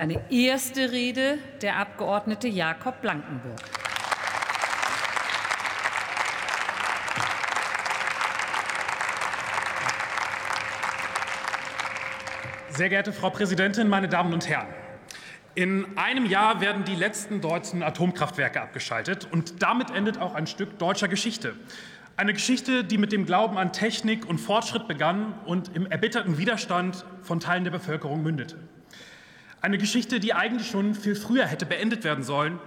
Eine 0.00 0.30
erste 0.30 0.92
Rede 0.92 1.38
der 1.60 1.76
Abgeordnete 1.76 2.46
Jakob 2.46 3.00
Blankenburg. 3.00 3.58
Sehr 12.70 12.88
geehrte 12.88 13.12
Frau 13.12 13.30
Präsidentin, 13.30 13.88
meine 13.88 14.08
Damen 14.08 14.32
und 14.32 14.48
Herren! 14.48 14.68
In 15.56 15.98
einem 15.98 16.26
Jahr 16.26 16.60
werden 16.60 16.84
die 16.84 16.94
letzten 16.94 17.40
deutschen 17.40 17.82
Atomkraftwerke 17.82 18.60
abgeschaltet 18.60 19.26
und 19.28 19.64
damit 19.64 19.90
endet 19.90 20.18
auch 20.18 20.36
ein 20.36 20.46
Stück 20.46 20.78
deutscher 20.78 21.08
Geschichte. 21.08 21.56
Eine 22.16 22.34
Geschichte, 22.34 22.84
die 22.84 22.98
mit 22.98 23.10
dem 23.10 23.26
Glauben 23.26 23.58
an 23.58 23.72
Technik 23.72 24.28
und 24.28 24.38
Fortschritt 24.38 24.86
begann 24.86 25.34
und 25.44 25.74
im 25.74 25.86
erbitterten 25.86 26.38
Widerstand 26.38 27.04
von 27.22 27.40
Teilen 27.40 27.64
der 27.64 27.72
Bevölkerung 27.72 28.22
mündete. 28.22 28.58
Eine 29.60 29.78
Geschichte, 29.78 30.20
die 30.20 30.34
eigentlich 30.34 30.68
schon 30.68 30.94
viel 30.94 31.16
früher 31.16 31.46
hätte 31.46 31.66
beendet 31.66 32.04
werden 32.04 32.22
sollen 32.22 32.58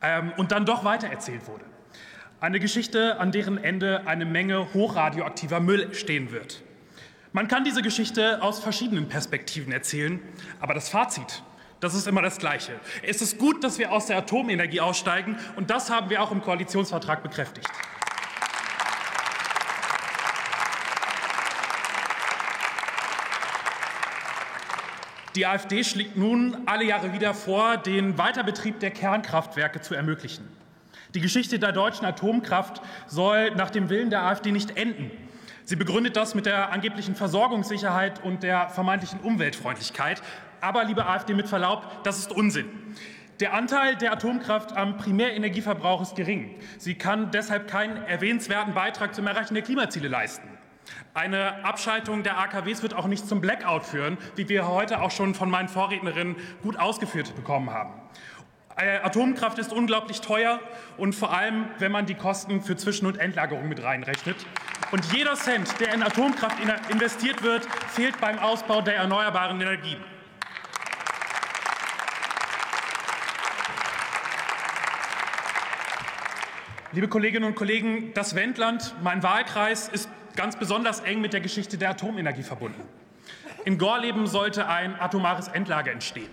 ähm, 0.00 0.32
und 0.36 0.52
dann 0.52 0.64
doch 0.64 0.84
weitererzählt 0.84 1.46
wurde. 1.46 1.64
Eine 2.40 2.60
Geschichte, 2.60 3.18
an 3.18 3.32
deren 3.32 3.58
Ende 3.58 4.06
eine 4.06 4.24
Menge 4.24 4.72
hochradioaktiver 4.72 5.58
Müll 5.58 5.92
stehen 5.94 6.30
wird. 6.30 6.62
Man 7.32 7.48
kann 7.48 7.64
diese 7.64 7.82
Geschichte 7.82 8.40
aus 8.42 8.60
verschiedenen 8.60 9.08
Perspektiven 9.08 9.72
erzählen, 9.72 10.20
aber 10.60 10.72
das 10.72 10.88
Fazit, 10.88 11.42
das 11.80 11.94
ist 11.94 12.06
immer 12.06 12.22
das 12.22 12.38
Gleiche. 12.38 12.72
Es 13.02 13.20
ist 13.20 13.38
gut, 13.38 13.64
dass 13.64 13.78
wir 13.78 13.92
aus 13.92 14.06
der 14.06 14.18
Atomenergie 14.18 14.80
aussteigen, 14.80 15.36
und 15.56 15.70
das 15.70 15.90
haben 15.90 16.10
wir 16.10 16.22
auch 16.22 16.30
im 16.30 16.42
Koalitionsvertrag 16.42 17.22
bekräftigt. 17.22 17.68
Die 25.34 25.46
AfD 25.46 25.84
schlägt 25.84 26.16
nun 26.16 26.56
alle 26.66 26.84
Jahre 26.84 27.12
wieder 27.12 27.34
vor, 27.34 27.76
den 27.76 28.16
Weiterbetrieb 28.16 28.80
der 28.80 28.90
Kernkraftwerke 28.90 29.80
zu 29.80 29.94
ermöglichen. 29.94 30.48
Die 31.14 31.20
Geschichte 31.20 31.58
der 31.58 31.72
deutschen 31.72 32.06
Atomkraft 32.06 32.82
soll 33.06 33.50
nach 33.52 33.70
dem 33.70 33.90
Willen 33.90 34.10
der 34.10 34.22
AfD 34.22 34.52
nicht 34.52 34.76
enden. 34.76 35.10
Sie 35.64 35.76
begründet 35.76 36.16
das 36.16 36.34
mit 36.34 36.46
der 36.46 36.72
angeblichen 36.72 37.14
Versorgungssicherheit 37.14 38.24
und 38.24 38.42
der 38.42 38.70
vermeintlichen 38.70 39.20
Umweltfreundlichkeit. 39.20 40.22
Aber, 40.60 40.84
liebe 40.84 41.06
AfD, 41.06 41.34
mit 41.34 41.46
Verlaub, 41.46 42.02
das 42.04 42.18
ist 42.18 42.32
Unsinn. 42.32 42.66
Der 43.40 43.54
Anteil 43.54 43.96
der 43.96 44.12
Atomkraft 44.12 44.76
am 44.76 44.96
Primärenergieverbrauch 44.96 46.02
ist 46.02 46.16
gering. 46.16 46.56
Sie 46.78 46.94
kann 46.94 47.30
deshalb 47.30 47.68
keinen 47.68 48.02
erwähnenswerten 48.04 48.74
Beitrag 48.74 49.14
zum 49.14 49.26
Erreichen 49.26 49.54
der 49.54 49.62
Klimaziele 49.62 50.08
leisten. 50.08 50.57
Eine 51.14 51.64
Abschaltung 51.64 52.22
der 52.22 52.38
AKWs 52.38 52.82
wird 52.82 52.94
auch 52.94 53.06
nicht 53.06 53.26
zum 53.26 53.40
Blackout 53.40 53.84
führen, 53.84 54.18
wie 54.36 54.48
wir 54.48 54.68
heute 54.68 55.00
auch 55.00 55.10
schon 55.10 55.34
von 55.34 55.50
meinen 55.50 55.68
Vorrednerinnen 55.68 56.36
gut 56.62 56.78
ausgeführt 56.78 57.34
bekommen 57.34 57.70
haben. 57.70 57.92
Äh, 58.76 58.98
Atomkraft 58.98 59.58
ist 59.58 59.72
unglaublich 59.72 60.20
teuer 60.20 60.60
und 60.96 61.12
vor 61.14 61.36
allem, 61.36 61.66
wenn 61.80 61.90
man 61.90 62.06
die 62.06 62.14
Kosten 62.14 62.62
für 62.62 62.76
Zwischen- 62.76 63.06
und 63.06 63.18
Endlagerung 63.18 63.68
mit 63.68 63.82
reinrechnet. 63.82 64.36
Und 64.92 65.12
jeder 65.12 65.34
Cent, 65.34 65.80
der 65.80 65.92
in 65.92 66.02
Atomkraft 66.02 66.56
investiert 66.88 67.42
wird, 67.42 67.66
fehlt 67.88 68.20
beim 68.20 68.38
Ausbau 68.38 68.80
der 68.80 68.94
erneuerbaren 68.94 69.60
Energien. 69.60 69.98
Liebe 76.92 77.08
Kolleginnen 77.08 77.44
und 77.44 77.54
Kollegen, 77.54 78.14
das 78.14 78.34
Wendland, 78.34 78.94
mein 79.02 79.22
Wahlkreis, 79.22 79.88
ist 79.88 80.08
ganz 80.38 80.54
besonders 80.54 81.00
eng 81.00 81.20
mit 81.20 81.32
der 81.32 81.40
Geschichte 81.40 81.78
der 81.78 81.90
Atomenergie 81.90 82.44
verbunden. 82.44 82.80
In 83.64 83.76
Gorleben 83.76 84.28
sollte 84.28 84.68
ein 84.68 84.94
atomares 85.00 85.48
Endlager 85.48 85.90
entstehen. 85.90 86.30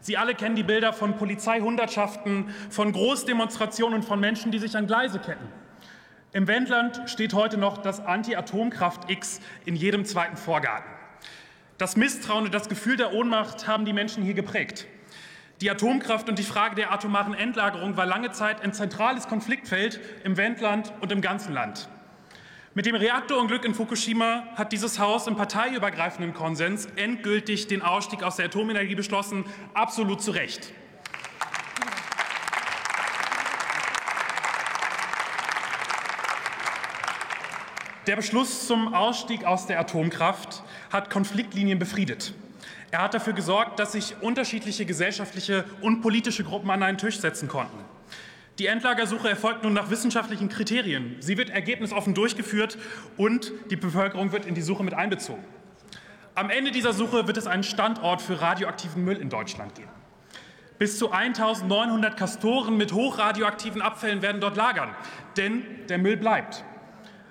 Sie 0.00 0.16
alle 0.16 0.34
kennen 0.34 0.56
die 0.56 0.62
Bilder 0.62 0.94
von 0.94 1.18
Polizeihundertschaften, 1.18 2.48
von 2.70 2.90
Großdemonstrationen 2.92 3.96
und 3.96 4.04
von 4.06 4.18
Menschen, 4.18 4.50
die 4.50 4.58
sich 4.58 4.74
an 4.78 4.86
Gleise 4.86 5.18
ketten. 5.18 5.46
Im 6.32 6.46
Wendland 6.46 7.02
steht 7.04 7.34
heute 7.34 7.58
noch 7.58 7.76
das 7.76 8.00
Anti-Atomkraft-X 8.00 9.40
in 9.66 9.76
jedem 9.76 10.06
zweiten 10.06 10.38
Vorgarten. 10.38 10.90
Das 11.76 11.96
Misstrauen 11.96 12.46
und 12.46 12.54
das 12.54 12.70
Gefühl 12.70 12.96
der 12.96 13.12
Ohnmacht 13.12 13.68
haben 13.68 13.84
die 13.84 13.92
Menschen 13.92 14.24
hier 14.24 14.34
geprägt. 14.34 14.86
Die 15.60 15.70
Atomkraft 15.70 16.30
und 16.30 16.38
die 16.38 16.44
Frage 16.44 16.76
der 16.76 16.92
atomaren 16.92 17.34
Endlagerung 17.34 17.98
war 17.98 18.06
lange 18.06 18.32
Zeit 18.32 18.62
ein 18.62 18.72
zentrales 18.72 19.28
Konfliktfeld 19.28 20.00
im 20.24 20.38
Wendland 20.38 20.94
und 21.02 21.12
im 21.12 21.20
ganzen 21.20 21.52
Land. 21.52 21.90
Mit 22.76 22.86
dem 22.86 22.96
Reaktorunglück 22.96 23.64
in 23.64 23.72
Fukushima 23.72 24.48
hat 24.56 24.72
dieses 24.72 24.98
Haus 24.98 25.28
im 25.28 25.36
parteiübergreifenden 25.36 26.34
Konsens 26.34 26.88
endgültig 26.96 27.68
den 27.68 27.82
Ausstieg 27.82 28.24
aus 28.24 28.34
der 28.34 28.46
Atomenergie 28.46 28.96
beschlossen, 28.96 29.44
absolut 29.74 30.20
zu 30.20 30.32
Recht. 30.32 30.72
Der 38.08 38.16
Beschluss 38.16 38.66
zum 38.66 38.92
Ausstieg 38.92 39.44
aus 39.44 39.68
der 39.68 39.78
Atomkraft 39.78 40.64
hat 40.90 41.10
Konfliktlinien 41.10 41.78
befriedet. 41.78 42.34
Er 42.90 43.02
hat 43.02 43.14
dafür 43.14 43.34
gesorgt, 43.34 43.78
dass 43.78 43.92
sich 43.92 44.16
unterschiedliche 44.20 44.84
gesellschaftliche 44.84 45.64
und 45.80 46.00
politische 46.00 46.42
Gruppen 46.42 46.70
an 46.70 46.82
einen 46.82 46.98
Tisch 46.98 47.20
setzen 47.20 47.46
konnten. 47.46 47.93
Die 48.58 48.66
Endlagersuche 48.66 49.28
erfolgt 49.28 49.64
nun 49.64 49.72
nach 49.72 49.90
wissenschaftlichen 49.90 50.48
Kriterien. 50.48 51.16
Sie 51.18 51.36
wird 51.36 51.50
ergebnisoffen 51.50 52.14
durchgeführt 52.14 52.78
und 53.16 53.52
die 53.70 53.76
Bevölkerung 53.76 54.30
wird 54.30 54.46
in 54.46 54.54
die 54.54 54.62
Suche 54.62 54.84
mit 54.84 54.94
einbezogen. 54.94 55.44
Am 56.36 56.50
Ende 56.50 56.70
dieser 56.70 56.92
Suche 56.92 57.26
wird 57.26 57.36
es 57.36 57.48
einen 57.48 57.64
Standort 57.64 58.22
für 58.22 58.40
radioaktiven 58.40 59.04
Müll 59.04 59.16
in 59.16 59.28
Deutschland 59.28 59.74
geben. 59.74 59.90
Bis 60.78 60.98
zu 60.98 61.10
1900 61.10 62.16
Kastoren 62.16 62.76
mit 62.76 62.92
hochradioaktiven 62.92 63.82
Abfällen 63.82 64.22
werden 64.22 64.40
dort 64.40 64.56
lagern, 64.56 64.94
denn 65.36 65.62
der 65.88 65.98
Müll 65.98 66.16
bleibt. 66.16 66.64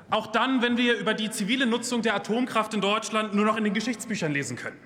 Auch 0.10 0.28
dann, 0.28 0.62
wenn 0.62 0.78
wir 0.78 0.98
über 0.98 1.14
die 1.14 1.30
zivile 1.30 1.66
Nutzung 1.66 2.02
der 2.02 2.16
Atomkraft 2.16 2.74
in 2.74 2.82
Deutschland 2.82 3.34
nur 3.34 3.46
noch 3.46 3.58
in 3.58 3.64
den 3.64 3.74
Geschichtsbüchern 3.74 4.32
lesen 4.32 4.58
können. 4.58 4.78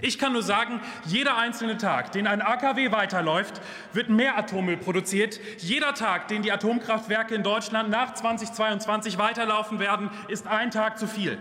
Ich 0.00 0.18
kann 0.18 0.32
nur 0.32 0.42
sagen, 0.42 0.80
jeder 1.06 1.36
einzelne 1.36 1.76
Tag, 1.76 2.12
den 2.12 2.26
ein 2.26 2.42
AKW 2.42 2.92
weiterläuft, 2.92 3.60
wird 3.92 4.08
mehr 4.08 4.36
Atommüll 4.36 4.76
produziert. 4.76 5.40
Jeder 5.58 5.94
Tag, 5.94 6.28
den 6.28 6.42
die 6.42 6.52
Atomkraftwerke 6.52 7.34
in 7.34 7.42
Deutschland 7.42 7.90
nach 7.90 8.14
2022 8.14 9.18
weiterlaufen 9.18 9.78
werden, 9.78 10.10
ist 10.28 10.46
ein 10.46 10.70
Tag 10.70 10.98
zu 10.98 11.06
viel. 11.06 11.38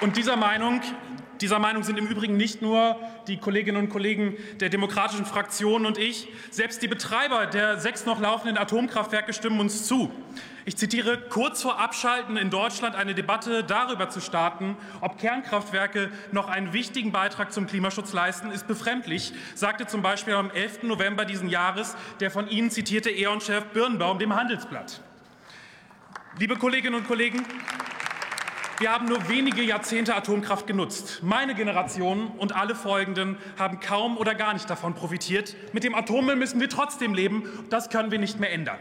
Und 0.00 0.16
dieser 0.16 0.36
Meinung 0.36 0.82
dieser 1.40 1.58
Meinung 1.58 1.82
sind 1.82 1.98
im 1.98 2.06
Übrigen 2.06 2.36
nicht 2.36 2.62
nur 2.62 2.96
die 3.26 3.38
Kolleginnen 3.38 3.78
und 3.78 3.88
Kollegen 3.88 4.36
der 4.60 4.68
demokratischen 4.68 5.26
Fraktion 5.26 5.86
und 5.86 5.98
ich. 5.98 6.28
Selbst 6.50 6.82
die 6.82 6.88
Betreiber 6.88 7.46
der 7.46 7.78
sechs 7.78 8.06
noch 8.06 8.20
laufenden 8.20 8.58
Atomkraftwerke 8.58 9.32
stimmen 9.32 9.60
uns 9.60 9.86
zu. 9.86 10.10
Ich 10.66 10.76
zitiere, 10.78 11.18
kurz 11.28 11.60
vor 11.60 11.78
Abschalten 11.78 12.38
in 12.38 12.48
Deutschland 12.48 12.96
eine 12.96 13.14
Debatte 13.14 13.64
darüber 13.64 14.08
zu 14.08 14.20
starten, 14.20 14.78
ob 15.02 15.18
Kernkraftwerke 15.18 16.10
noch 16.32 16.48
einen 16.48 16.72
wichtigen 16.72 17.12
Beitrag 17.12 17.52
zum 17.52 17.66
Klimaschutz 17.66 18.14
leisten, 18.14 18.50
ist 18.50 18.66
befremdlich, 18.66 19.34
sagte 19.54 19.86
zum 19.86 20.00
Beispiel 20.00 20.34
am 20.34 20.50
11. 20.50 20.84
November 20.84 21.26
diesen 21.26 21.50
Jahres 21.50 21.96
der 22.20 22.30
von 22.30 22.48
Ihnen 22.48 22.70
zitierte 22.70 23.10
E.ON-Chef 23.10 23.64
Birnbaum 23.74 24.18
dem 24.18 24.34
Handelsblatt. 24.34 25.02
Liebe 26.38 26.56
Kolleginnen 26.56 26.94
und 26.94 27.06
Kollegen, 27.06 27.44
wir 28.78 28.90
haben 28.90 29.06
nur 29.06 29.28
wenige 29.28 29.62
Jahrzehnte 29.62 30.16
Atomkraft 30.16 30.66
genutzt. 30.66 31.20
Meine 31.22 31.54
Generation 31.54 32.26
und 32.38 32.56
alle 32.56 32.74
folgenden 32.74 33.36
haben 33.56 33.78
kaum 33.78 34.16
oder 34.16 34.34
gar 34.34 34.52
nicht 34.52 34.68
davon 34.68 34.94
profitiert. 34.94 35.54
Mit 35.72 35.84
dem 35.84 35.94
Atommüll 35.94 36.34
müssen 36.34 36.60
wir 36.60 36.68
trotzdem 36.68 37.14
leben. 37.14 37.44
Das 37.70 37.88
können 37.88 38.10
wir 38.10 38.18
nicht 38.18 38.40
mehr 38.40 38.52
ändern. 38.52 38.78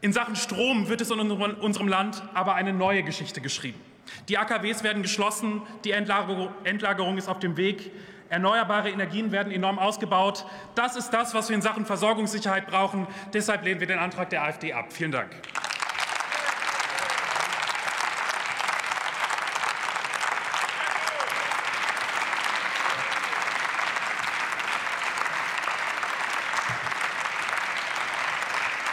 In 0.00 0.12
Sachen 0.12 0.34
Strom 0.34 0.88
wird 0.88 1.00
es 1.00 1.10
in 1.10 1.20
unserem 1.20 1.88
Land 1.88 2.22
aber 2.34 2.56
eine 2.56 2.72
neue 2.72 3.04
Geschichte 3.04 3.40
geschrieben. 3.40 3.80
Die 4.28 4.38
AKWs 4.38 4.82
werden 4.82 5.02
geschlossen, 5.02 5.62
die 5.84 5.92
Endlagerung 5.92 7.16
ist 7.16 7.28
auf 7.28 7.38
dem 7.38 7.56
Weg, 7.56 7.92
erneuerbare 8.28 8.90
Energien 8.90 9.30
werden 9.30 9.52
enorm 9.52 9.78
ausgebaut. 9.78 10.46
Das 10.74 10.96
ist 10.96 11.10
das, 11.10 11.32
was 11.32 11.48
wir 11.48 11.56
in 11.56 11.62
Sachen 11.62 11.86
Versorgungssicherheit 11.86 12.66
brauchen. 12.66 13.06
Deshalb 13.32 13.64
lehnen 13.64 13.80
wir 13.80 13.86
den 13.86 13.98
Antrag 13.98 14.30
der 14.30 14.42
AfD 14.42 14.72
ab. 14.72 14.92
Vielen 14.92 15.12
Dank. 15.12 15.30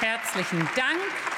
Herzlichen 0.04 0.60
Dank. 0.76 1.33